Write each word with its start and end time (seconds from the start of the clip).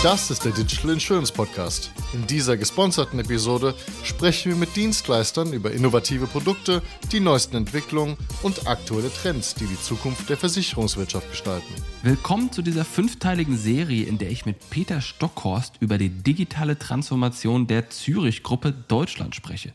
Das 0.00 0.30
ist 0.30 0.44
der 0.44 0.52
Digital 0.52 0.92
Insurance 0.92 1.32
Podcast. 1.32 1.90
In 2.12 2.24
dieser 2.28 2.56
gesponserten 2.56 3.18
Episode 3.18 3.74
sprechen 4.04 4.52
wir 4.52 4.56
mit 4.56 4.76
Dienstleistern 4.76 5.52
über 5.52 5.72
innovative 5.72 6.28
Produkte, 6.28 6.82
die 7.10 7.18
neuesten 7.18 7.56
Entwicklungen 7.56 8.16
und 8.44 8.68
aktuelle 8.68 9.12
Trends, 9.12 9.56
die 9.56 9.66
die 9.66 9.80
Zukunft 9.80 10.30
der 10.30 10.36
Versicherungswirtschaft 10.36 11.28
gestalten. 11.28 11.74
Willkommen 12.04 12.52
zu 12.52 12.62
dieser 12.62 12.84
fünfteiligen 12.84 13.56
Serie, 13.56 14.04
in 14.04 14.18
der 14.18 14.30
ich 14.30 14.46
mit 14.46 14.70
Peter 14.70 15.00
Stockhorst 15.00 15.74
über 15.80 15.98
die 15.98 16.10
digitale 16.10 16.78
Transformation 16.78 17.66
der 17.66 17.90
Zürich-Gruppe 17.90 18.72
Deutschland 18.86 19.34
spreche. 19.34 19.72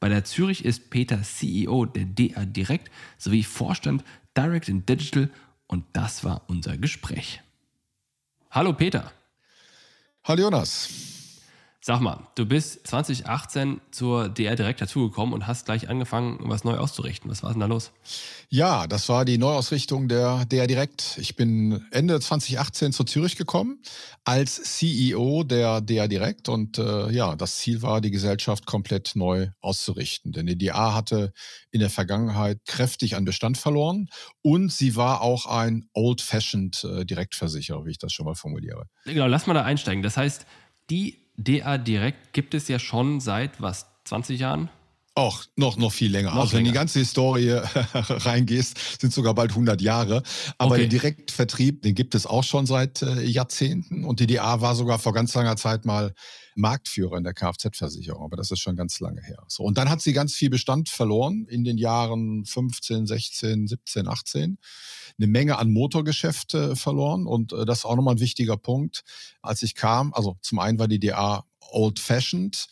Bei 0.00 0.08
der 0.08 0.24
Zürich 0.24 0.64
ist 0.64 0.88
Peter 0.88 1.20
CEO 1.22 1.84
der 1.84 2.06
DA 2.06 2.46
Direct 2.46 2.90
sowie 3.18 3.42
Vorstand 3.42 4.04
Direct 4.34 4.70
in 4.70 4.86
Digital 4.86 5.28
und 5.66 5.84
das 5.92 6.24
war 6.24 6.44
unser 6.46 6.78
Gespräch. 6.78 7.42
Hallo 8.50 8.72
Peter. 8.72 9.12
Hallo 10.28 10.42
Jonas. 10.42 11.25
Sag 11.86 12.00
mal, 12.00 12.26
du 12.34 12.46
bist 12.46 12.84
2018 12.88 13.80
zur 13.92 14.28
DR 14.28 14.56
Direkt 14.56 14.80
dazugekommen 14.80 15.32
und 15.32 15.46
hast 15.46 15.66
gleich 15.66 15.88
angefangen, 15.88 16.40
was 16.40 16.64
neu 16.64 16.78
auszurichten. 16.78 17.30
Was 17.30 17.44
war 17.44 17.52
denn 17.52 17.60
da 17.60 17.66
los? 17.66 17.92
Ja, 18.48 18.88
das 18.88 19.08
war 19.08 19.24
die 19.24 19.38
Neuausrichtung 19.38 20.08
der 20.08 20.46
DR 20.46 20.66
Direkt. 20.66 21.16
Ich 21.18 21.36
bin 21.36 21.86
Ende 21.92 22.18
2018 22.18 22.90
zu 22.90 23.04
Zürich 23.04 23.36
gekommen 23.36 23.80
als 24.24 24.60
CEO 24.78 25.44
der 25.44 25.80
DR 25.80 26.08
Direkt 26.08 26.48
und 26.48 26.76
äh, 26.78 27.12
ja, 27.12 27.36
das 27.36 27.58
Ziel 27.58 27.82
war, 27.82 28.00
die 28.00 28.10
Gesellschaft 28.10 28.66
komplett 28.66 29.12
neu 29.14 29.50
auszurichten. 29.60 30.32
Denn 30.32 30.46
die 30.46 30.58
DA 30.58 30.92
hatte 30.92 31.32
in 31.70 31.78
der 31.78 31.90
Vergangenheit 31.90 32.58
kräftig 32.66 33.14
an 33.14 33.24
Bestand 33.24 33.58
verloren 33.58 34.08
und 34.42 34.72
sie 34.72 34.96
war 34.96 35.20
auch 35.20 35.46
ein 35.46 35.88
old-fashioned 35.92 36.82
äh, 36.82 37.04
Direktversicherer, 37.04 37.86
wie 37.86 37.92
ich 37.92 37.98
das 37.98 38.12
schon 38.12 38.26
mal 38.26 38.34
formuliere. 38.34 38.86
Genau, 39.04 39.28
lass 39.28 39.46
mal 39.46 39.54
da 39.54 39.62
einsteigen. 39.62 40.02
Das 40.02 40.16
heißt, 40.16 40.46
die 40.90 41.25
DA 41.36 41.78
Direkt 41.78 42.32
gibt 42.32 42.54
es 42.54 42.68
ja 42.68 42.78
schon 42.78 43.20
seit 43.20 43.60
was, 43.60 43.86
20 44.04 44.40
Jahren? 44.40 44.70
Auch 45.18 45.44
noch, 45.56 45.78
noch 45.78 45.92
viel 45.94 46.10
länger. 46.12 46.34
Noch 46.34 46.42
also 46.42 46.52
wenn 46.52 46.58
länger. 46.58 46.72
die 46.72 46.74
ganze 46.74 46.98
Historie 46.98 47.52
reingehst, 47.94 49.00
sind 49.00 49.14
sogar 49.14 49.32
bald 49.34 49.50
100 49.52 49.80
Jahre. 49.80 50.22
Aber 50.58 50.72
Okay. 50.72 50.82
den 50.82 50.90
Direktvertrieb, 50.90 51.80
den 51.80 51.94
gibt 51.94 52.14
es 52.14 52.26
auch 52.26 52.44
schon 52.44 52.66
seit 52.66 53.00
äh, 53.00 53.22
Jahrzehnten. 53.22 54.04
Und 54.04 54.20
die 54.20 54.26
DA 54.26 54.60
war 54.60 54.74
sogar 54.74 54.98
vor 54.98 55.14
ganz 55.14 55.32
langer 55.32 55.56
Zeit 55.56 55.86
mal 55.86 56.12
Marktführer 56.54 57.16
in 57.16 57.24
der 57.24 57.32
Kfz-Versicherung. 57.32 58.22
Aber 58.24 58.36
das 58.36 58.50
ist 58.50 58.60
schon 58.60 58.76
ganz 58.76 59.00
lange 59.00 59.22
her. 59.22 59.42
So. 59.48 59.62
Und 59.62 59.78
dann 59.78 59.88
hat 59.88 60.02
sie 60.02 60.12
ganz 60.12 60.34
viel 60.34 60.50
Bestand 60.50 60.90
verloren 60.90 61.46
in 61.48 61.64
den 61.64 61.78
Jahren 61.78 62.44
15, 62.44 63.06
16, 63.06 63.68
17, 63.68 64.08
18. 64.08 64.58
Eine 65.18 65.26
Menge 65.28 65.56
an 65.56 65.72
Motorgeschäfte 65.72 66.76
verloren. 66.76 67.26
Und 67.26 67.54
äh, 67.54 67.64
das 67.64 67.78
ist 67.78 67.84
auch 67.86 67.96
nochmal 67.96 68.16
ein 68.16 68.20
wichtiger 68.20 68.58
Punkt. 68.58 69.02
Als 69.40 69.62
ich 69.62 69.74
kam, 69.74 70.12
also 70.12 70.36
zum 70.42 70.58
einen 70.58 70.78
war 70.78 70.88
die 70.88 71.00
DA 71.00 71.42
old-fashioned 71.70 72.66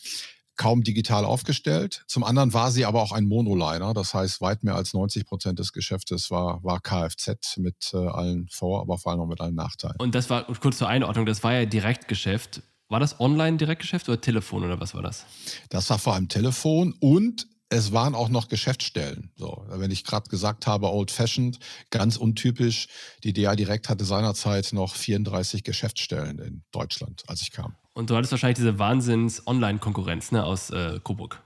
kaum 0.57 0.83
digital 0.83 1.25
aufgestellt. 1.25 2.05
Zum 2.07 2.25
anderen 2.25 2.53
war 2.53 2.71
sie 2.71 2.85
aber 2.85 3.03
auch 3.03 3.13
ein 3.13 3.27
Monoliner, 3.27 3.95
das 3.95 4.15
heißt 4.15 4.41
weit 4.41 4.63
mehr 4.63 4.75
als 4.75 4.95
90 4.95 5.27
Prozent 5.27 5.59
des 5.59 5.73
Geschäftes 5.73 6.31
war, 6.31 6.63
war 6.63 6.81
Kfz 6.81 7.57
mit 7.57 7.91
äh, 7.93 7.97
allen 7.97 8.49
Vor-, 8.49 8.81
aber 8.81 8.99
vor 8.99 9.13
allem 9.13 9.21
auch 9.21 9.27
mit 9.27 9.41
allen 9.41 9.55
Nachteilen. 9.55 9.97
Und 9.99 10.15
das 10.15 10.31
war, 10.31 10.45
kurz 10.45 10.79
zur 10.79 10.89
Einordnung, 10.89 11.27
das 11.27 11.43
war 11.43 11.53
ja 11.53 11.65
Direktgeschäft. 11.65 12.63
War 12.89 13.01
das 13.01 13.19
Online-Direktgeschäft 13.19 14.09
oder 14.09 14.21
Telefon 14.21 14.65
oder 14.65 14.79
was 14.79 14.95
war 14.95 15.03
das? 15.03 15.25
Das 15.71 15.89
war 15.91 15.99
vor 15.99 16.15
allem 16.15 16.29
Telefon 16.29 16.95
und 17.01 17.47
es 17.71 17.93
waren 17.93 18.15
auch 18.15 18.29
noch 18.29 18.49
Geschäftsstellen. 18.49 19.33
So, 19.37 19.65
wenn 19.69 19.91
ich 19.91 20.05
gerade 20.05 20.29
gesagt 20.29 20.67
habe, 20.67 20.93
old 20.93 21.11
fashioned, 21.11 21.59
ganz 21.91 22.17
untypisch. 22.17 22.89
Die 23.25 23.33
DA 23.33 23.57
Direkt 23.57 23.89
hatte 23.89 24.05
seinerzeit 24.05 24.73
noch 24.73 24.95
34 24.95 25.65
Geschäftsstellen 25.65 26.39
in 26.39 26.63
Deutschland, 26.71 27.25
als 27.27 27.43
ich 27.43 27.51
kam. 27.51 27.75
Und 27.95 28.11
du 28.11 28.17
hattest 28.17 28.33
wahrscheinlich 28.33 28.57
diese 28.57 28.79
Wahnsinns-Online-Konkurrenz 28.79 30.33
ne, 30.33 30.45
aus 30.45 30.71
äh, 30.71 31.01
Coburg. 31.03 31.41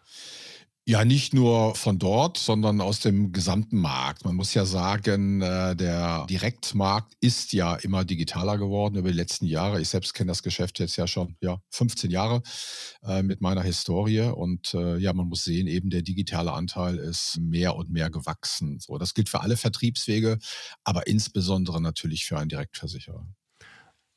Ja, 0.87 1.05
nicht 1.05 1.35
nur 1.35 1.75
von 1.75 1.99
dort, 1.99 2.39
sondern 2.39 2.81
aus 2.81 3.01
dem 3.01 3.31
gesamten 3.33 3.79
Markt. 3.79 4.25
Man 4.25 4.35
muss 4.35 4.55
ja 4.55 4.65
sagen, 4.65 5.43
äh, 5.43 5.77
der 5.77 6.25
Direktmarkt 6.31 7.13
ist 7.21 7.53
ja 7.53 7.75
immer 7.75 8.07
digitaler 8.07 8.57
geworden 8.57 8.97
über 8.97 9.11
die 9.11 9.17
letzten 9.19 9.45
Jahre. 9.45 9.83
Ich 9.83 9.91
selbst 9.91 10.15
kenne 10.15 10.29
das 10.29 10.43
Geschäft 10.43 10.79
jetzt 10.79 10.97
ja 10.97 11.07
schon 11.07 11.37
ja, 11.43 11.61
15 11.73 12.11
Jahre 12.11 12.41
äh, 13.03 13.23
mit 13.23 13.43
meiner 13.43 13.63
Historie. 13.63 14.23
Und 14.23 14.73
äh, 14.73 14.97
ja, 14.97 15.13
man 15.13 15.29
muss 15.29 15.45
sehen, 15.45 15.67
eben 15.67 15.91
der 15.91 16.01
digitale 16.01 16.55
Anteil 16.55 16.97
ist 16.97 17.37
mehr 17.39 17.77
und 17.77 17.91
mehr 17.91 18.09
gewachsen. 18.09 18.81
So, 18.81 18.97
das 18.97 19.13
gilt 19.13 19.29
für 19.29 19.43
alle 19.43 19.59
Vertriebswege, 19.59 20.39
aber 20.85 21.07
insbesondere 21.07 21.83
natürlich 21.83 22.25
für 22.25 22.39
einen 22.39 22.49
Direktversicherer. 22.49 23.27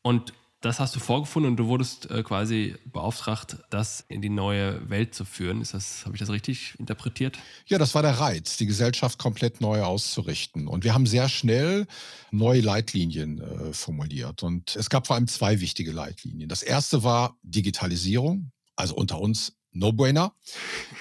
Und 0.03 0.31
das 0.62 0.80
hast 0.80 0.96
du 0.96 1.00
vorgefunden 1.00 1.52
und 1.52 1.58
du 1.58 1.68
wurdest 1.68 2.10
äh, 2.12 2.22
quasi 2.24 2.76
beauftragt, 2.86 3.58
das 3.72 4.06
in 4.08 4.22
die 4.22 4.30
neue 4.30 4.90
Welt 4.90 5.16
zu 5.16 5.26
führen. 5.26 5.60
Ist 5.60 5.74
das, 5.74 6.06
habe 6.06 6.16
ich 6.16 6.20
das 6.20 6.30
richtig 6.30 6.76
interpretiert? 6.80 7.40
Ja, 7.66 7.80
das 7.80 7.96
war 7.96 8.04
der 8.04 8.20
Reiz, 8.20 8.58
die 8.58 8.68
Gesellschaft 8.68 9.18
komplett 9.18 9.60
neu 9.60 9.82
auszurichten. 9.82 10.68
Und 10.68 10.84
wir 10.84 10.94
haben 10.94 11.08
sehr 11.08 11.30
schnell 11.30 11.88
neue 12.30 12.62
Leitlinien 12.62 13.42
äh, 13.42 13.74
formuliert. 13.74 14.44
Und 14.44 14.76
es 14.76 14.90
gab 14.90 15.08
vor 15.08 15.16
allem 15.16 15.28
zwei 15.28 15.62
wichtige 15.62 15.92
Leitlinien. 15.92 16.48
Das 16.48 16.62
erste 16.62 17.04
war 17.04 17.38
Digitalisierung, 17.42 18.52
also 18.76 18.96
unter 18.96 19.20
uns 19.20 19.54
No-Brainer. 19.74 20.34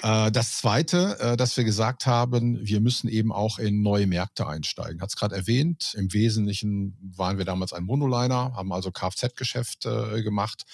Äh, 0.03 0.31
das 0.31 0.58
zweite, 0.58 1.19
äh, 1.19 1.36
dass 1.36 1.56
wir 1.56 1.64
gesagt 1.64 2.06
haben, 2.06 2.58
wir 2.64 2.81
müssen 2.81 3.08
eben 3.08 3.32
auch 3.32 3.58
in 3.58 3.82
neue 3.82 4.06
Märkte 4.06 4.47
einsteigen. 4.47 5.00
Hat 5.00 5.10
es 5.10 5.16
gerade 5.16 5.34
erwähnt. 5.34 5.94
Im 5.97 6.12
Wesentlichen 6.12 6.97
waren 7.16 7.38
wir 7.38 7.44
damals 7.44 7.72
ein 7.72 7.84
Monoliner, 7.84 8.54
haben 8.54 8.72
also 8.72 8.91
Kfz-Geschäft 8.91 9.86
äh, 9.86 10.22
gemacht 10.22 10.64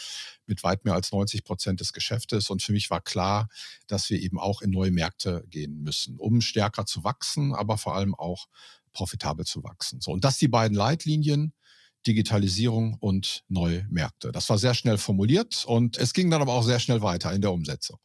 mit 0.47 0.63
weit 0.63 0.85
mehr 0.85 0.95
als 0.95 1.11
90 1.13 1.45
Prozent 1.45 1.81
des 1.81 1.93
Geschäftes. 1.93 2.51
Und 2.51 2.63
für 2.63 2.73
mich 2.73 2.91
war 2.91 3.01
klar, 3.01 3.49
dass 3.87 4.11
wir 4.11 4.21
eben 4.21 4.39
auch 4.39 4.63
in 4.63 4.71
neue 4.71 4.93
Märkte 4.93 5.45
gehen 5.49 5.83
müssen, 5.83 6.19
um 6.19 6.41
stärker 6.41 6.87
zu 6.87 7.05
wachsen, 7.05 7.55
aber 7.55 7.79
vor 7.79 7.95
allem 7.95 8.15
auch 8.15 8.47
profitabel 8.93 9.45
zu 9.45 9.63
wachsen. 9.63 10.01
So, 10.01 10.13
und 10.13 10.25
das 10.25 10.39
die 10.39 10.49
beiden 10.49 10.77
Leitlinien. 10.77 11.53
Digitalisierung 12.07 12.97
und 13.01 13.43
neue 13.49 13.87
Märkte. 13.91 14.33
Das 14.33 14.49
war 14.49 14.59
sehr 14.59 14.75
schnell 14.75 14.99
formuliert 14.99 15.65
und 15.67 15.99
es 15.99 16.13
ging 16.13 16.31
dann 16.31 16.43
aber 16.43 16.53
auch 16.53 16.63
sehr 16.63 16.79
schnell 16.79 17.03
weiter 17.03 17.33
in 17.33 17.41
der 17.41 17.53
Umsetzung. 17.53 17.99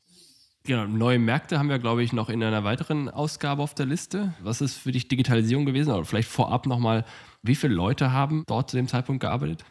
Genau, 0.64 0.86
neue 0.86 1.18
Märkte 1.18 1.58
haben 1.58 1.70
wir, 1.70 1.80
glaube 1.80 2.04
ich, 2.04 2.14
noch 2.14 2.30
in 2.30 2.44
einer 2.44 2.64
weiteren 2.64 3.10
Ausgabe 3.10 3.64
auf 3.64 3.74
der 3.74 3.88
Liste. 3.88 4.36
Was 4.44 4.62
ist 4.62 4.76
für 4.76 4.92
dich 4.92 5.08
Digitalisierung 5.08 5.66
gewesen? 5.66 5.92
Oder 5.92 6.06
vielleicht 6.06 6.30
vorab 6.30 6.68
nochmal, 6.68 7.04
wie 7.42 7.56
viele 7.56 7.74
Leute 7.74 8.12
haben 8.12 8.44
dort 8.46 8.70
zu 8.70 8.78
dem 8.78 8.88
Zeitpunkt 8.88 9.22
gearbeitet? 9.22 9.66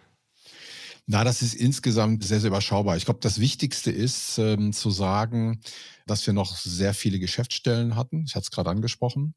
Na, 1.12 1.25
das 1.25 1.43
ist 1.43 1.54
insgesamt 1.54 2.22
sehr, 2.22 2.38
sehr 2.38 2.50
überschaubar. 2.50 2.97
Ich 2.97 3.04
glaube, 3.04 3.19
das 3.19 3.41
Wichtigste 3.41 3.91
ist 3.91 4.38
ähm, 4.38 4.72
zu 4.72 4.93
sagen, 4.93 5.60
dass 6.06 6.25
wir 6.25 6.32
noch 6.32 6.56
sehr 6.56 6.94
viele 6.94 7.19
Geschäftsstellen 7.19 7.97
hatten. 7.97 8.22
Ich 8.28 8.37
hatte 8.37 8.44
es 8.44 8.53
gerade 8.53 8.71
angesprochen. 8.71 9.34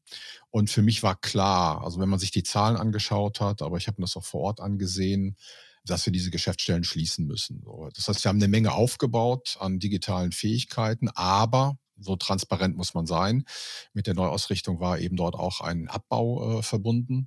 Und 0.50 0.70
für 0.70 0.82
mich 0.82 1.02
war 1.02 1.16
klar, 1.20 1.82
also 1.82 1.98
wenn 1.98 2.08
man 2.08 2.20
sich 2.20 2.30
die 2.30 2.44
Zahlen 2.44 2.76
angeschaut 2.76 3.40
hat, 3.40 3.60
aber 3.60 3.76
ich 3.76 3.88
habe 3.88 4.00
mir 4.00 4.04
das 4.04 4.16
auch 4.16 4.22
vor 4.24 4.42
Ort 4.42 4.60
angesehen, 4.60 5.36
dass 5.84 6.06
wir 6.06 6.12
diese 6.12 6.30
Geschäftsstellen 6.30 6.84
schließen 6.84 7.26
müssen. 7.26 7.64
Das 7.96 8.06
heißt, 8.06 8.22
wir 8.22 8.28
haben 8.28 8.38
eine 8.38 8.46
Menge 8.46 8.70
aufgebaut 8.70 9.56
an 9.58 9.80
digitalen 9.80 10.30
Fähigkeiten, 10.30 11.08
aber 11.08 11.76
so 11.98 12.14
transparent 12.14 12.76
muss 12.76 12.94
man 12.94 13.06
sein. 13.06 13.44
Mit 13.94 14.06
der 14.06 14.14
Neuausrichtung 14.14 14.78
war 14.78 15.00
eben 15.00 15.16
dort 15.16 15.34
auch 15.34 15.60
ein 15.60 15.88
Abbau 15.88 16.60
äh, 16.60 16.62
verbunden 16.62 17.26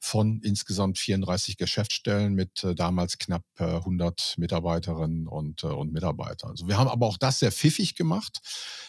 von 0.00 0.40
insgesamt 0.42 0.98
34 0.98 1.56
Geschäftsstellen 1.56 2.34
mit 2.34 2.62
äh, 2.64 2.74
damals 2.74 3.18
knapp 3.18 3.44
äh, 3.58 3.64
100 3.64 4.34
Mitarbeiterinnen 4.38 5.26
und, 5.26 5.64
äh, 5.64 5.66
und 5.66 5.92
Mitarbeitern. 5.92 6.50
Also 6.50 6.68
wir 6.68 6.78
haben 6.78 6.88
aber 6.88 7.06
auch 7.06 7.18
das 7.18 7.40
sehr 7.40 7.50
pfiffig 7.52 7.94
gemacht. 7.94 8.40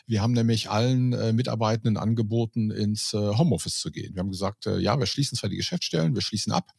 Wir 0.06 0.22
haben 0.22 0.34
nämlich 0.34 0.70
allen 0.70 1.14
äh, 1.14 1.34
Mitarbeitenden 1.34 1.98
angeboten, 1.98 2.72
ins 2.72 3.14
äh, 3.14 3.18
Homeoffice 3.18 3.80
zu 3.80 3.92
gehen. 3.92 4.14
Wir 4.16 4.20
haben 4.20 4.32
gesagt, 4.32 4.68
äh, 4.68 4.78
ja, 4.78 5.00
wir 5.00 5.08
schließen 5.08 5.38
zwar 5.38 5.50
die 5.50 5.58
Geschäftsstellen, 5.58 6.16
wir 6.16 6.22
schließen 6.22 6.54
ab, 6.54 6.72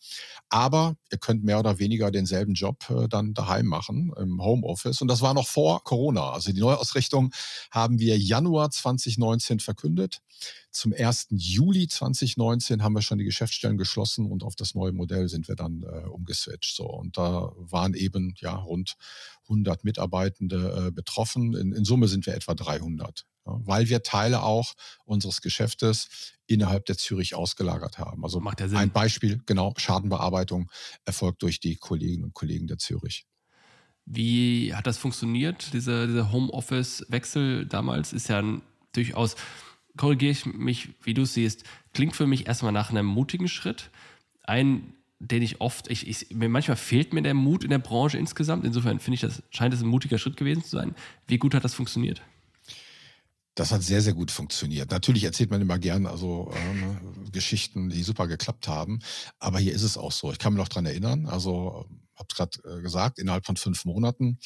aber 0.49 0.97
ihr 1.11 1.19
könnt 1.19 1.45
mehr 1.45 1.59
oder 1.59 1.79
weniger 1.79 2.11
denselben 2.11 2.55
Job 2.55 2.89
äh, 2.91 3.09
dann 3.09 3.35
daheim 3.35 3.67
machen 3.67 4.13
im 4.17 4.43
Homeoffice. 4.43 5.01
Und 5.01 5.09
das 5.09 5.23
war 5.23 5.35
noch 5.35 5.49
vor 5.49 5.83
Corona. 5.85 6.31
Also 6.31 6.53
die 6.53 6.61
Neuausrichtung 6.61 7.33
haben 7.71 7.99
wir 7.99 8.19
Januar 8.19 8.71
2019 8.71 9.61
verkündet. 9.61 10.21
Zum 10.73 10.93
1. 10.93 11.29
Juli 11.31 11.89
2019 11.89 12.83
haben 12.83 12.93
wir 12.93 13.03
schon 13.03 13.19
die 13.19 13.25
Geschäftsstellen 13.25 13.77
geschlossen 13.77 14.27
und 14.27 14.45
auf 14.45 14.55
das 14.55 14.75
neue 14.75 14.93
Modell 14.93 15.29
sind 15.29 15.49
wir 15.49 15.57
dann 15.57 15.83
äh, 15.83 16.07
umgeswitcht. 16.07 16.77
So. 16.77 16.87
Und 16.87 17.19
da 17.19 17.53
waren 17.57 17.95
eben 17.95 18.35
ja 18.39 18.55
rund 18.55 18.97
100 19.45 19.83
Mitarbeitende 19.85 20.87
äh, 20.87 20.91
betroffen. 20.93 21.55
In, 21.55 21.73
in 21.73 21.85
Summe 21.85 22.07
sind 22.07 22.27
wir 22.27 22.35
etwa 22.35 22.55
300, 22.55 23.27
ja, 23.47 23.61
weil 23.65 23.89
wir 23.89 24.03
Teile 24.03 24.43
auch 24.43 24.75
unseres 25.05 25.41
Geschäftes 25.41 26.37
innerhalb 26.47 26.87
der 26.87 26.97
Zürich 26.97 27.35
ausgelagert 27.35 27.99
haben. 27.99 28.25
Also 28.25 28.39
Macht 28.41 28.61
ja 28.61 28.69
Sinn. 28.69 28.79
ein 28.79 28.93
Beispiel, 28.93 29.41
genau, 29.47 29.75
Schadenbearbeitung 29.77 30.71
erfolgt 31.05 31.43
durch 31.43 31.59
die 31.59 31.77
Kolleginnen 31.77 32.25
und 32.25 32.35
Kollegen 32.35 32.69
der 32.69 32.79
Zürich. 32.79 33.27
Wie 34.07 34.75
hat 34.75 34.87
das 34.87 34.99
funktioniert? 34.99 35.73
Dieser, 35.73 36.07
dieser 36.07 36.33
Homeoffice-Wechsel 36.33 37.67
damals 37.67 38.13
ist 38.13 38.29
ja 38.29 38.39
ein, 38.39 38.63
durchaus, 38.93 39.37
korrigiere 39.97 40.33
ich 40.33 40.47
mich, 40.47 40.91
wie 41.03 41.15
du 41.15 41.25
siehst, 41.25 41.65
klingt 41.93 42.17
für 42.17 42.27
mich 42.27 42.47
erstmal 42.47 42.73
nach 42.73 42.91
einem 42.91 43.07
mutigen 43.07 43.49
Schritt. 43.49 43.91
Ein 44.43 44.95
den 45.21 45.43
ich 45.43 45.61
oft, 45.61 45.91
ich, 45.91 46.09
ich, 46.09 46.35
manchmal 46.35 46.79
fehlt 46.79 47.13
mir 47.13 47.23
der 47.23 47.35
Mut 47.35 47.63
in 47.63 47.71
der 47.71 47.79
Branche 47.79 48.17
insgesamt. 48.17 48.65
Insofern 48.65 48.99
finde 48.99 49.17
ich, 49.17 49.21
das 49.21 49.43
scheint 49.51 49.75
es 49.75 49.83
ein 49.83 49.87
mutiger 49.87 50.19
Schritt 50.19 50.39
gewesen 50.39 50.65
zu 50.65 50.71
sein. 50.71 50.95
Wie 51.27 51.37
gut 51.37 51.55
hat 51.55 51.63
das 51.63 51.75
funktioniert? 51.75 52.23
Das 53.55 53.71
hat 53.71 53.83
sehr, 53.83 54.01
sehr 54.01 54.15
gut 54.15 54.31
funktioniert. 54.31 54.91
Natürlich 54.91 55.25
erzählt 55.25 55.51
man 55.51 55.61
immer 55.61 55.79
gern 55.79 56.07
also 56.07 56.51
äh, 56.55 57.31
Geschichten, 57.31 57.91
die 57.91 58.03
super 58.03 58.29
geklappt 58.29 58.67
haben. 58.67 59.01
Aber 59.39 59.59
hier 59.59 59.75
ist 59.75 59.83
es 59.83 59.99
auch 59.99 60.13
so. 60.13 60.33
Ich 60.33 60.39
kann 60.39 60.55
mich 60.55 60.61
noch 60.61 60.69
dran 60.69 60.87
erinnern. 60.87 61.27
Also, 61.27 61.87
habe 62.21 62.29
es 62.31 62.37
gerade 62.37 62.79
äh, 62.79 62.83
gesagt, 62.83 63.19
innerhalb 63.19 63.47
von 63.47 63.57
fünf 63.57 63.85
Monaten 63.85 64.39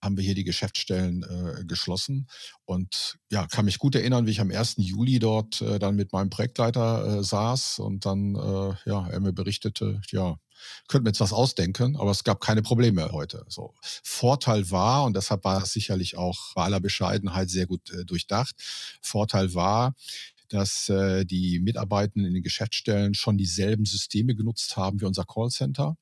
haben 0.00 0.16
wir 0.16 0.24
hier 0.24 0.34
die 0.34 0.44
Geschäftsstellen 0.44 1.22
äh, 1.22 1.64
geschlossen. 1.64 2.28
Und 2.64 3.18
ja, 3.30 3.46
kann 3.46 3.64
mich 3.64 3.78
gut 3.78 3.94
erinnern, 3.94 4.26
wie 4.26 4.30
ich 4.30 4.40
am 4.40 4.50
1. 4.50 4.74
Juli 4.78 5.18
dort 5.18 5.60
äh, 5.60 5.78
dann 5.78 5.96
mit 5.96 6.12
meinem 6.12 6.30
Projektleiter 6.30 7.18
äh, 7.18 7.24
saß 7.24 7.80
und 7.80 8.06
dann, 8.06 8.34
äh, 8.34 8.74
ja, 8.88 9.08
er 9.08 9.20
mir 9.20 9.32
berichtete, 9.32 10.00
ja, 10.10 10.36
könnten 10.88 11.06
wir 11.06 11.10
jetzt 11.10 11.20
was 11.20 11.32
ausdenken, 11.32 11.96
aber 11.96 12.10
es 12.10 12.24
gab 12.24 12.40
keine 12.40 12.62
Probleme 12.62 13.10
heute. 13.12 13.44
So. 13.48 13.74
Vorteil 13.80 14.70
war, 14.70 15.04
und 15.04 15.16
deshalb 15.16 15.44
war 15.44 15.62
es 15.62 15.72
sicherlich 15.72 16.16
auch 16.16 16.54
bei 16.54 16.64
aller 16.64 16.80
Bescheidenheit 16.80 17.50
sehr 17.50 17.66
gut 17.66 17.90
äh, 17.90 18.04
durchdacht, 18.04 18.54
Vorteil 19.02 19.54
war, 19.54 19.94
dass 20.48 20.88
äh, 20.88 21.24
die 21.24 21.58
Mitarbeitenden 21.60 22.26
in 22.26 22.34
den 22.34 22.42
Geschäftsstellen 22.42 23.14
schon 23.14 23.36
dieselben 23.36 23.84
Systeme 23.84 24.34
genutzt 24.34 24.76
haben 24.76 25.00
wie 25.00 25.04
unser 25.04 25.24
Callcenter. 25.24 25.96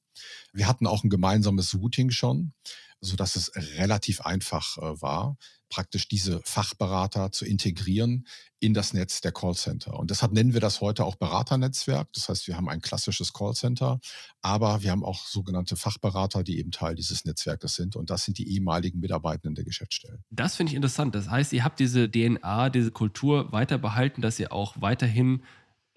Wir 0.52 0.68
hatten 0.68 0.86
auch 0.86 1.04
ein 1.04 1.10
gemeinsames 1.10 1.74
Routing 1.74 2.10
schon 2.10 2.52
so 3.00 3.16
dass 3.16 3.36
es 3.36 3.52
relativ 3.78 4.20
einfach 4.22 4.78
äh, 4.78 5.00
war, 5.02 5.36
praktisch 5.68 6.06
diese 6.06 6.40
Fachberater 6.44 7.32
zu 7.32 7.44
integrieren 7.44 8.26
in 8.60 8.72
das 8.72 8.94
Netz 8.94 9.20
der 9.20 9.32
Callcenter. 9.32 9.98
Und 9.98 10.10
deshalb 10.10 10.32
nennen 10.32 10.54
wir 10.54 10.60
das 10.60 10.80
heute 10.80 11.04
auch 11.04 11.16
Beraternetzwerk. 11.16 12.12
Das 12.12 12.28
heißt, 12.28 12.46
wir 12.46 12.56
haben 12.56 12.68
ein 12.68 12.80
klassisches 12.80 13.32
Callcenter, 13.32 13.98
aber 14.42 14.82
wir 14.82 14.92
haben 14.92 15.04
auch 15.04 15.26
sogenannte 15.26 15.76
Fachberater, 15.76 16.44
die 16.44 16.58
eben 16.58 16.70
Teil 16.70 16.94
dieses 16.94 17.24
Netzwerkes 17.24 17.74
sind. 17.74 17.96
Und 17.96 18.10
das 18.10 18.24
sind 18.24 18.38
die 18.38 18.48
ehemaligen 18.54 19.00
Mitarbeitenden 19.00 19.56
der 19.56 19.64
Geschäftsstellen. 19.64 20.24
Das 20.30 20.54
finde 20.54 20.70
ich 20.70 20.76
interessant. 20.76 21.14
Das 21.14 21.28
heißt, 21.28 21.52
ihr 21.52 21.64
habt 21.64 21.80
diese 21.80 22.08
DNA, 22.08 22.70
diese 22.70 22.92
Kultur 22.92 23.50
weiter 23.52 23.78
behalten, 23.78 24.22
dass 24.22 24.38
ihr 24.38 24.52
auch 24.52 24.80
weiterhin 24.80 25.42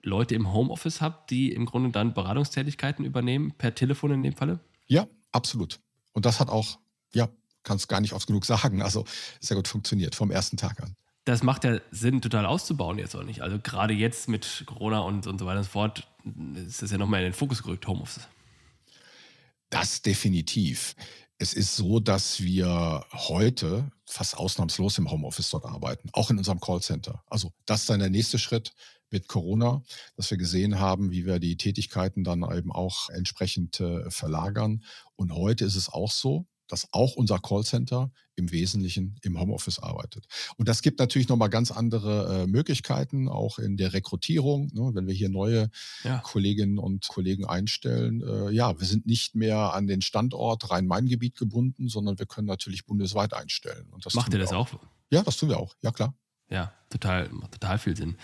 Leute 0.03 0.35
im 0.35 0.53
Homeoffice 0.53 1.01
habt, 1.01 1.29
die 1.31 1.51
im 1.51 1.65
Grunde 1.65 1.89
dann 1.91 2.13
Beratungstätigkeiten 2.13 3.05
übernehmen, 3.05 3.53
per 3.57 3.75
Telefon 3.75 4.11
in 4.11 4.23
dem 4.23 4.33
Falle? 4.33 4.59
Ja, 4.87 5.07
absolut. 5.31 5.79
Und 6.13 6.25
das 6.25 6.39
hat 6.39 6.49
auch 6.49 6.79
ja, 7.13 7.29
kannst 7.63 7.87
gar 7.87 8.01
nicht 8.01 8.13
oft 8.13 8.27
genug 8.27 8.45
sagen. 8.45 8.81
Also 8.81 9.05
sehr 9.39 9.55
gut 9.55 9.67
funktioniert 9.67 10.15
vom 10.15 10.31
ersten 10.31 10.57
Tag 10.57 10.81
an. 10.81 10.95
Das 11.25 11.43
macht 11.43 11.63
ja 11.63 11.79
Sinn, 11.91 12.21
total 12.21 12.45
auszubauen 12.45 12.97
jetzt 12.97 13.15
auch 13.15 13.23
nicht. 13.23 13.41
Also 13.41 13.59
gerade 13.59 13.93
jetzt 13.93 14.29
mit 14.29 14.63
Corona 14.65 14.99
und, 14.99 15.27
und 15.27 15.37
so 15.37 15.45
weiter 15.45 15.59
und 15.59 15.65
so 15.65 15.69
fort 15.69 16.07
ist 16.55 16.81
das 16.81 16.91
ja 16.91 16.97
nochmal 16.97 17.21
in 17.21 17.27
den 17.27 17.33
Fokus 17.33 17.61
gerückt, 17.61 17.87
Homeoffice. 17.87 18.27
Das 19.69 20.01
definitiv. 20.01 20.95
Es 21.37 21.53
ist 21.53 21.75
so, 21.75 21.99
dass 21.99 22.41
wir 22.41 23.05
heute 23.13 23.91
fast 24.05 24.37
ausnahmslos 24.37 24.97
im 24.97 25.09
Homeoffice 25.11 25.49
dort 25.51 25.65
arbeiten, 25.65 26.09
auch 26.13 26.31
in 26.31 26.37
unserem 26.37 26.59
Callcenter. 26.59 27.23
Also 27.27 27.53
das 27.65 27.81
ist 27.81 27.89
dann 27.89 27.99
der 27.99 28.09
nächste 28.09 28.39
Schritt 28.39 28.73
mit 29.11 29.27
Corona, 29.27 29.83
dass 30.15 30.29
wir 30.31 30.37
gesehen 30.37 30.79
haben, 30.79 31.11
wie 31.11 31.25
wir 31.25 31.39
die 31.39 31.57
Tätigkeiten 31.57 32.23
dann 32.23 32.43
eben 32.55 32.71
auch 32.71 33.09
entsprechend 33.09 33.79
äh, 33.79 34.09
verlagern. 34.09 34.83
Und 35.15 35.33
heute 35.33 35.65
ist 35.65 35.75
es 35.75 35.89
auch 35.89 36.11
so, 36.11 36.47
dass 36.69 36.87
auch 36.91 37.15
unser 37.15 37.39
Callcenter 37.39 38.11
im 38.35 38.51
Wesentlichen 38.51 39.17
im 39.21 39.39
Homeoffice 39.39 39.79
arbeitet. 39.79 40.27
Und 40.55 40.69
das 40.69 40.81
gibt 40.81 40.99
natürlich 40.99 41.27
nochmal 41.27 41.49
ganz 41.49 41.71
andere 41.71 42.43
äh, 42.43 42.47
Möglichkeiten, 42.47 43.27
auch 43.27 43.59
in 43.59 43.75
der 43.75 43.91
Rekrutierung, 43.91 44.69
ne, 44.73 44.91
wenn 44.93 45.07
wir 45.07 45.13
hier 45.13 45.29
neue 45.29 45.69
ja. 46.03 46.19
Kolleginnen 46.19 46.77
und 46.77 47.07
Kollegen 47.07 47.45
einstellen. 47.45 48.21
Äh, 48.21 48.51
ja, 48.51 48.79
wir 48.79 48.87
sind 48.87 49.05
nicht 49.05 49.35
mehr 49.35 49.73
an 49.73 49.87
den 49.87 50.01
Standort 50.01 50.69
Rhein-Main-Gebiet 50.69 51.35
gebunden, 51.35 51.89
sondern 51.89 52.17
wir 52.17 52.27
können 52.27 52.47
natürlich 52.47 52.85
bundesweit 52.85 53.33
einstellen. 53.33 53.87
Und 53.91 54.05
das 54.05 54.13
Macht 54.13 54.31
ihr 54.31 54.39
das 54.39 54.53
auch. 54.53 54.73
auch? 54.73 54.79
Ja, 55.11 55.23
das 55.23 55.37
tun 55.37 55.49
wir 55.49 55.59
auch. 55.59 55.75
Ja, 55.81 55.91
klar. 55.91 56.13
Ja, 56.49 56.71
total, 56.89 57.29
macht 57.29 57.53
total 57.53 57.77
viel 57.77 57.95
Sinn. 57.95 58.15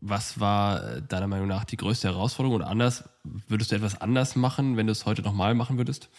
Was 0.00 0.40
war 0.40 0.82
äh, 0.84 1.02
deiner 1.02 1.28
Meinung 1.28 1.48
nach 1.48 1.64
die 1.64 1.76
größte 1.76 2.08
Herausforderung 2.08 2.56
oder 2.56 2.68
anders? 2.68 3.04
Würdest 3.48 3.72
du 3.72 3.76
etwas 3.76 4.00
anders 4.00 4.36
machen, 4.36 4.76
wenn 4.76 4.86
du 4.86 4.92
es 4.92 5.06
heute 5.06 5.22
nochmal 5.22 5.54
machen 5.54 5.78
würdest? 5.78 6.10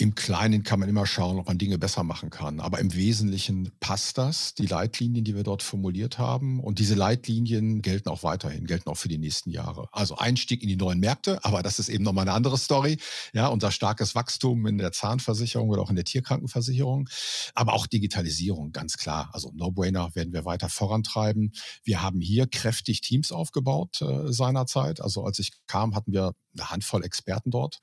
Im 0.00 0.14
Kleinen 0.14 0.62
kann 0.62 0.78
man 0.78 0.88
immer 0.88 1.06
schauen, 1.06 1.40
ob 1.40 1.48
man 1.48 1.58
Dinge 1.58 1.76
besser 1.76 2.04
machen 2.04 2.30
kann. 2.30 2.60
Aber 2.60 2.78
im 2.78 2.94
Wesentlichen 2.94 3.72
passt 3.80 4.16
das, 4.16 4.54
die 4.54 4.66
Leitlinien, 4.66 5.24
die 5.24 5.34
wir 5.34 5.42
dort 5.42 5.60
formuliert 5.60 6.18
haben. 6.18 6.60
Und 6.60 6.78
diese 6.78 6.94
Leitlinien 6.94 7.82
gelten 7.82 8.08
auch 8.08 8.22
weiterhin, 8.22 8.66
gelten 8.68 8.88
auch 8.90 8.96
für 8.96 9.08
die 9.08 9.18
nächsten 9.18 9.50
Jahre. 9.50 9.88
Also 9.90 10.16
Einstieg 10.16 10.62
in 10.62 10.68
die 10.68 10.76
neuen 10.76 11.00
Märkte, 11.00 11.44
aber 11.44 11.64
das 11.64 11.80
ist 11.80 11.88
eben 11.88 12.04
nochmal 12.04 12.22
eine 12.28 12.32
andere 12.32 12.58
Story. 12.58 12.98
Ja, 13.32 13.48
unser 13.48 13.72
starkes 13.72 14.14
Wachstum 14.14 14.66
in 14.66 14.78
der 14.78 14.92
Zahnversicherung 14.92 15.68
oder 15.68 15.82
auch 15.82 15.90
in 15.90 15.96
der 15.96 16.04
Tierkrankenversicherung. 16.04 17.08
Aber 17.56 17.72
auch 17.72 17.88
Digitalisierung, 17.88 18.70
ganz 18.70 18.98
klar. 18.98 19.30
Also 19.32 19.50
No-Brainer 19.52 20.14
werden 20.14 20.32
wir 20.32 20.44
weiter 20.44 20.68
vorantreiben. 20.68 21.52
Wir 21.82 22.02
haben 22.02 22.20
hier 22.20 22.46
kräftig 22.46 23.00
Teams 23.00 23.32
aufgebaut 23.32 24.00
äh, 24.00 24.32
seinerzeit. 24.32 25.00
Also 25.00 25.24
als 25.24 25.40
ich 25.40 25.50
kam, 25.66 25.96
hatten 25.96 26.12
wir 26.12 26.34
eine 26.58 26.70
Handvoll 26.70 27.04
Experten 27.04 27.50
dort. 27.50 27.80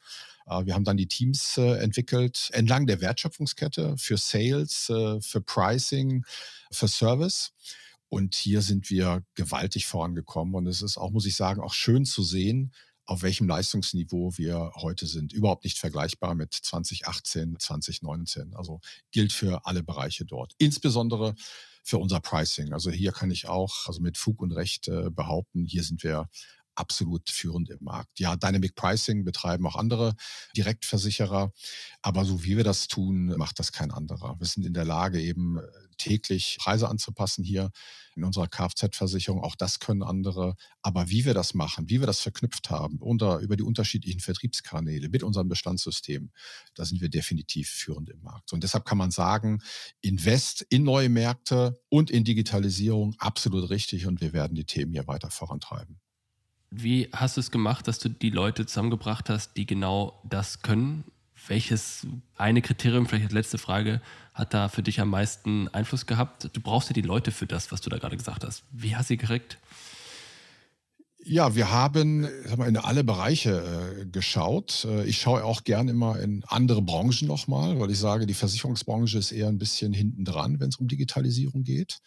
Äh, 0.47 0.65
wir 0.65 0.73
haben 0.73 0.83
dann 0.83 0.97
die 0.97 1.07
Teams 1.07 1.57
äh, 1.57 1.77
entwickelt 1.77 2.49
entlang 2.53 2.87
der 2.87 3.01
Wertschöpfungskette 3.01 3.97
für 3.97 4.17
Sales, 4.17 4.89
äh, 4.89 5.19
für 5.21 5.41
Pricing, 5.41 6.25
für 6.71 6.87
Service. 6.87 7.51
Und 8.09 8.35
hier 8.35 8.61
sind 8.61 8.89
wir 8.89 9.23
gewaltig 9.33 9.87
vorangekommen. 9.87 10.55
Und 10.55 10.67
es 10.67 10.81
ist 10.81 10.97
auch, 10.97 11.11
muss 11.11 11.25
ich 11.25 11.35
sagen, 11.35 11.61
auch 11.61 11.73
schön 11.73 12.05
zu 12.05 12.23
sehen, 12.23 12.71
auf 13.07 13.21
welchem 13.21 13.47
Leistungsniveau 13.47 14.37
wir 14.37 14.71
heute 14.75 15.05
sind. 15.05 15.33
Überhaupt 15.33 15.63
nicht 15.63 15.77
vergleichbar 15.77 16.33
mit 16.33 16.53
2018, 16.53 17.57
2019. 17.59 18.53
Also 18.55 18.79
gilt 19.11 19.31
für 19.31 19.65
alle 19.65 19.83
Bereiche 19.83 20.25
dort. 20.25 20.53
Insbesondere 20.57 21.35
für 21.83 21.99
unser 21.99 22.19
Pricing. 22.19 22.73
Also 22.73 22.89
hier 22.89 23.11
kann 23.11 23.29
ich 23.29 23.47
auch, 23.47 23.87
also 23.87 24.01
mit 24.01 24.17
Fug 24.17 24.41
und 24.41 24.51
Recht 24.51 24.89
behaupten, 25.11 25.65
hier 25.65 25.83
sind 25.83 26.01
wir 26.03 26.29
absolut 26.75 27.29
führend 27.29 27.69
im 27.69 27.79
Markt. 27.81 28.19
Ja, 28.19 28.35
Dynamic 28.35 28.75
Pricing 28.75 29.23
betreiben 29.23 29.65
auch 29.67 29.75
andere 29.75 30.15
Direktversicherer, 30.55 31.51
aber 32.01 32.25
so 32.25 32.43
wie 32.43 32.57
wir 32.57 32.63
das 32.63 32.87
tun, 32.87 33.33
macht 33.37 33.59
das 33.59 33.71
kein 33.71 33.91
anderer. 33.91 34.35
Wir 34.39 34.47
sind 34.47 34.65
in 34.65 34.73
der 34.73 34.85
Lage, 34.85 35.21
eben 35.21 35.57
äh, 35.57 35.61
täglich 35.97 36.57
Preise 36.59 36.89
anzupassen 36.89 37.43
hier 37.43 37.71
in 38.15 38.23
unserer 38.23 38.47
Kfz-Versicherung. 38.47 39.41
Auch 39.41 39.55
das 39.55 39.79
können 39.79 40.03
andere. 40.03 40.55
Aber 40.81 41.09
wie 41.09 41.25
wir 41.25 41.33
das 41.33 41.53
machen, 41.53 41.89
wie 41.89 41.99
wir 41.99 42.07
das 42.07 42.19
verknüpft 42.19 42.69
haben, 42.69 42.97
unter, 42.99 43.39
über 43.39 43.57
die 43.57 43.63
unterschiedlichen 43.63 44.19
Vertriebskanäle 44.19 45.09
mit 45.09 45.23
unserem 45.23 45.47
Bestandssystem, 45.47 46.31
da 46.75 46.85
sind 46.85 47.01
wir 47.01 47.09
definitiv 47.09 47.69
führend 47.69 48.09
im 48.09 48.21
Markt. 48.21 48.53
Und 48.53 48.63
deshalb 48.63 48.85
kann 48.85 48.97
man 48.97 49.11
sagen, 49.11 49.61
Invest 50.01 50.61
in 50.69 50.83
neue 50.83 51.09
Märkte 51.09 51.79
und 51.89 52.09
in 52.09 52.23
Digitalisierung 52.23 53.15
absolut 53.17 53.69
richtig 53.69 54.05
und 54.07 54.21
wir 54.21 54.33
werden 54.33 54.55
die 54.55 54.65
Themen 54.65 54.91
hier 54.91 55.07
weiter 55.07 55.29
vorantreiben. 55.29 55.99
Wie 56.77 57.07
hast 57.13 57.37
du 57.37 57.41
es 57.41 57.51
gemacht, 57.51 57.87
dass 57.87 57.99
du 57.99 58.09
die 58.09 58.31
Leute 58.31 58.65
zusammengebracht 58.65 59.29
hast, 59.29 59.55
die 59.55 59.65
genau 59.65 60.19
das 60.27 60.61
können? 60.61 61.05
Welches 61.47 62.05
eine 62.35 62.61
Kriterium, 62.61 63.05
vielleicht 63.05 63.25
als 63.25 63.33
letzte 63.33 63.57
Frage, 63.57 64.01
hat 64.33 64.53
da 64.53 64.67
für 64.67 64.83
dich 64.83 64.99
am 64.99 65.09
meisten 65.09 65.69
Einfluss 65.69 66.05
gehabt? 66.05 66.49
Du 66.51 66.59
brauchst 66.59 66.89
ja 66.89 66.93
die 66.93 67.01
Leute 67.01 67.31
für 67.31 67.47
das, 67.47 67.71
was 67.71 67.79
du 67.79 67.89
da 67.89 67.97
gerade 67.97 68.17
gesagt 68.17 68.43
hast. 68.43 68.63
Wie 68.71 68.93
hast 68.93 69.09
du 69.09 69.13
sie 69.13 69.17
gekriegt? 69.17 69.57
Ja, 71.23 71.55
wir 71.55 71.71
haben 71.71 72.27
sag 72.45 72.57
mal, 72.57 72.67
in 72.67 72.77
alle 72.77 73.03
Bereiche 73.03 74.01
äh, 74.01 74.05
geschaut. 74.05 74.85
Äh, 74.85 75.05
ich 75.05 75.17
schaue 75.17 75.45
auch 75.45 75.63
gern 75.63 75.87
immer 75.87 76.19
in 76.19 76.43
andere 76.47 76.81
Branchen 76.81 77.27
nochmal, 77.27 77.79
weil 77.79 77.89
ich 77.89 77.99
sage, 77.99 78.25
die 78.27 78.33
Versicherungsbranche 78.33 79.17
ist 79.17 79.31
eher 79.31 79.47
ein 79.47 79.57
bisschen 79.57 79.93
hinten 79.93 80.25
dran, 80.25 80.59
wenn 80.59 80.69
es 80.69 80.75
um 80.75 80.87
Digitalisierung 80.87 81.63
geht. 81.63 81.99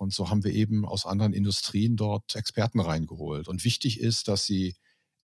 Und 0.00 0.14
so 0.14 0.30
haben 0.30 0.44
wir 0.44 0.52
eben 0.54 0.86
aus 0.86 1.04
anderen 1.04 1.34
Industrien 1.34 1.94
dort 1.94 2.34
Experten 2.34 2.80
reingeholt. 2.80 3.48
Und 3.48 3.64
wichtig 3.64 4.00
ist, 4.00 4.28
dass 4.28 4.46
sie 4.46 4.74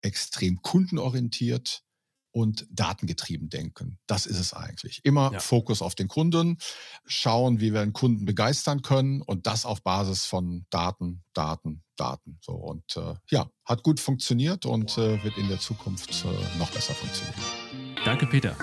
extrem 0.02 0.60
kundenorientiert 0.60 1.82
und 2.30 2.66
datengetrieben 2.70 3.48
denken. 3.48 3.98
Das 4.06 4.26
ist 4.26 4.38
es 4.38 4.52
eigentlich. 4.52 5.00
Immer 5.02 5.30
ja. 5.32 5.40
Fokus 5.40 5.80
auf 5.80 5.94
den 5.94 6.08
Kunden, 6.08 6.58
schauen, 7.06 7.60
wie 7.60 7.72
wir 7.72 7.80
einen 7.80 7.94
Kunden 7.94 8.26
begeistern 8.26 8.82
können 8.82 9.22
und 9.22 9.46
das 9.46 9.64
auf 9.64 9.82
Basis 9.82 10.26
von 10.26 10.66
Daten, 10.68 11.24
Daten, 11.32 11.82
Daten. 11.96 12.38
So 12.42 12.52
und 12.52 12.98
äh, 12.98 13.14
ja, 13.30 13.48
hat 13.64 13.82
gut 13.82 13.98
funktioniert 13.98 14.66
und 14.66 14.98
äh, 14.98 15.24
wird 15.24 15.38
in 15.38 15.48
der 15.48 15.58
Zukunft 15.58 16.10
äh, 16.26 16.58
noch 16.58 16.70
besser 16.70 16.92
funktionieren. 16.92 17.96
Danke, 18.04 18.26
Peter. 18.26 18.54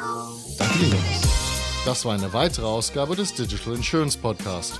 Danke, 0.59 0.77
dir, 0.77 0.95
Das 1.85 2.05
war 2.05 2.13
eine 2.13 2.31
weitere 2.33 2.67
Ausgabe 2.67 3.15
des 3.15 3.33
Digital 3.33 3.73
Insurance 3.73 4.15
Podcast. 4.15 4.79